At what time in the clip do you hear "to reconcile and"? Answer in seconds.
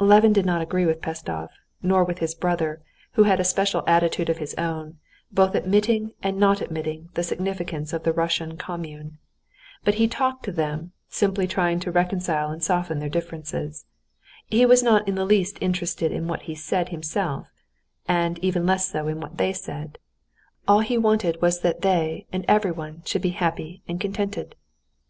11.80-12.62